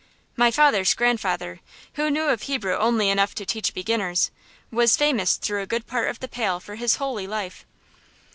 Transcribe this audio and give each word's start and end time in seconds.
My 0.35 0.49
father's 0.49 0.95
grandfather, 0.95 1.59
who 1.93 2.09
knew 2.09 2.23
of 2.29 2.41
Hebrew 2.41 2.75
only 2.75 3.11
enough 3.11 3.35
to 3.35 3.45
teach 3.45 3.71
beginners, 3.71 4.31
was 4.71 4.97
famous 4.97 5.37
through 5.37 5.61
a 5.61 5.67
good 5.67 5.85
part 5.85 6.09
of 6.09 6.21
the 6.21 6.27
Pale 6.27 6.61
for 6.61 6.73
his 6.73 6.95
holy 6.95 7.27
life. 7.27 7.67